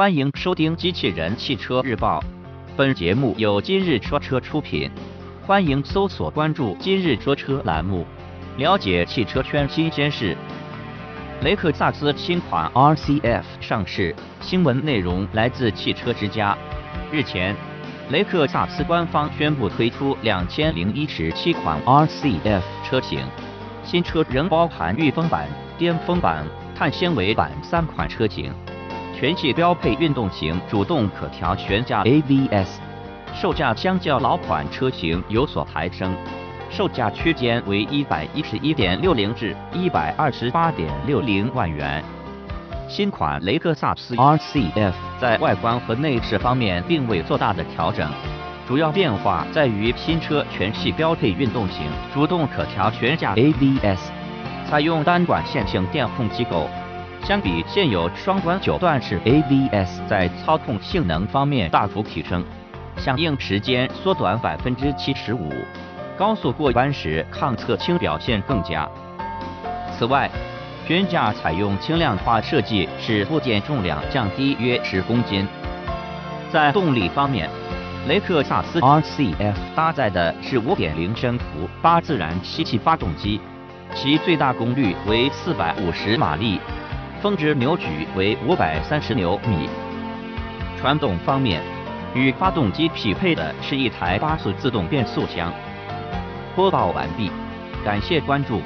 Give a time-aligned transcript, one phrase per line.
[0.00, 2.20] 欢迎收听《机器人汽车日报》，
[2.74, 4.90] 本节目由今日说车出品。
[5.46, 8.06] 欢迎搜索关注“今日说车”栏目，
[8.56, 10.34] 了解汽车圈新鲜事。
[11.42, 16.56] 雷克萨斯新款 RCF 上市，新闻内容来自汽车之家。
[17.12, 17.54] 日前，
[18.08, 23.22] 雷克萨斯官方宣布推出两千零一十七款 RCF 车型，
[23.84, 25.46] 新车仍包含御风版、
[25.76, 28.50] 巅峰版、碳纤维版三款车型。
[29.20, 32.80] 全系标配运动型主动可调悬架 ABS，
[33.34, 36.16] 售价相较老款车型有所抬升，
[36.70, 42.02] 售价区间为一百一十一点六零至一百二十八点六零万元。
[42.88, 48.10] 新款雷克萨斯 RCF 在外观和内饰方面并未做大的调整，
[48.66, 51.84] 主要变化在于新车全系标配运动型
[52.14, 54.00] 主动可调悬架 ABS，
[54.66, 56.70] 采用单管线性电控机构。
[57.22, 62.44] 相比现有双管九段式 ABS，在操控性能方面大幅提升，
[62.96, 65.48] 响应时间缩短百分之七十五，
[66.18, 68.88] 高速过弯时抗侧倾表现更佳。
[69.96, 70.28] 此外，
[70.86, 75.46] 悬架采用轻量化设计，使部件重量降低约十公斤。
[76.50, 77.48] 在动力方面，
[78.08, 83.40] 雷克萨斯 RCF 搭载的是5.0升幅八自然吸气发动机，
[83.94, 86.58] 其最大功率为450马力。
[87.22, 89.68] 峰值扭矩为五百三十牛米。
[90.78, 91.60] 传动方面，
[92.14, 95.52] 与发动机匹配的是一台八速自动变速箱。
[96.56, 97.30] 播报完毕，
[97.84, 98.62] 感谢关注。